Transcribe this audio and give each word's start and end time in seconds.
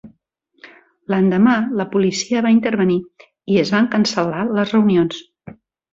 L'endemà 1.13 1.53
la 1.81 1.85
policia 1.91 2.41
va 2.45 2.53
intervenir 2.55 2.99
i 3.57 3.61
es 3.65 3.73
van 3.77 3.91
cancel·lar 3.97 4.43
les 4.59 4.75
reunions. 4.79 5.25